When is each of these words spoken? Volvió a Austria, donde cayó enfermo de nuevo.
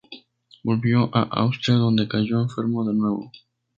Volvió 0.63 1.15
a 1.15 1.21
Austria, 1.21 1.75
donde 1.77 2.07
cayó 2.07 2.41
enfermo 2.41 2.83
de 2.87 2.95
nuevo. 2.95 3.31